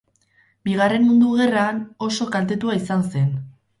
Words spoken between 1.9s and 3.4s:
oso kaltetua izan zen.